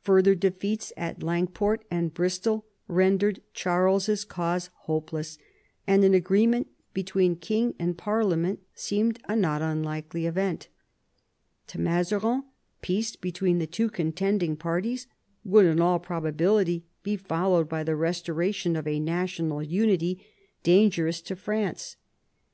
[0.00, 5.36] Further defeats at Lang port and Bristol rendered Charles's cause hopeless,
[5.86, 10.68] and an agreement between king and parliament seemed a not unlikely event.
[11.66, 12.44] To Mazarin
[12.80, 15.06] peace between the two contending parties
[15.44, 20.24] would in all probability be followed by the restoration of a national unity
[20.62, 21.96] dangerous to France.